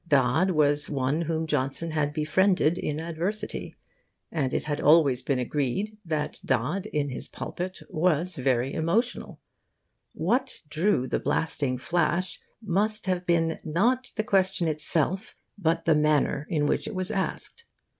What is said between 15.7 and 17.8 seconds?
the manner in which it was asked.